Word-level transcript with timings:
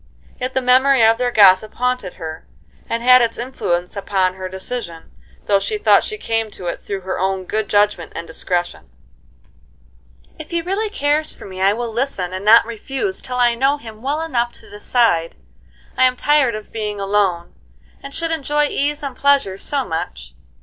Yet 0.39 0.55
the 0.55 0.63
memory 0.63 1.05
of 1.05 1.19
their 1.19 1.29
gossip 1.29 1.75
haunted 1.75 2.15
her, 2.15 2.47
and 2.89 3.03
had 3.03 3.21
its 3.21 3.37
influence 3.37 3.95
upon 3.95 4.33
her 4.33 4.49
decision, 4.49 5.11
though 5.45 5.59
she 5.59 5.77
thought 5.77 6.01
she 6.03 6.17
came 6.17 6.49
to 6.49 6.65
it 6.65 6.81
through 6.81 7.01
her 7.01 7.19
own 7.19 7.45
good 7.45 7.69
judgment 7.69 8.11
and 8.15 8.25
discretion. 8.25 8.89
"If 10.39 10.49
he 10.49 10.59
really 10.63 10.89
cares 10.89 11.31
for 11.33 11.45
me 11.45 11.61
I 11.61 11.73
will 11.73 11.93
listen, 11.93 12.33
and 12.33 12.43
not 12.43 12.65
refuse 12.65 13.21
till 13.21 13.37
I 13.37 13.53
know 13.53 13.77
him 13.77 14.01
well 14.01 14.21
enough 14.21 14.53
to 14.53 14.69
decide. 14.71 15.35
I'm 15.95 16.17
tired 16.17 16.55
of 16.55 16.71
being 16.71 16.99
alone, 16.99 17.53
and 18.01 18.15
should 18.15 18.31
enjoy 18.31 18.69
ease 18.69 19.03
and 19.03 19.15
pleasure 19.15 19.59
so 19.59 19.85
much. 19.87 20.33